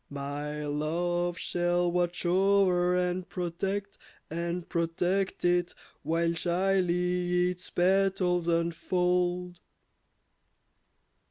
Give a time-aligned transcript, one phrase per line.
[0.09, 3.99] My love shall watch o'er, and protect,
[4.31, 9.59] and protect it, While shyly its petals unfold.